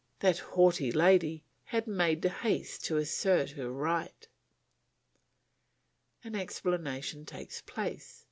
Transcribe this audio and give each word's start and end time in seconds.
That 0.21 0.39
haughty 0.39 0.91
lady 0.91 1.43
had 1.63 1.85
made 1.85 2.25
haste 2.25 2.85
to 2.85 2.97
assert 2.97 3.51
her 3.51 3.69
right. 3.69 4.27
An 6.23 6.33
explanation 6.33 7.23
takes 7.23 7.61
place. 7.61 8.19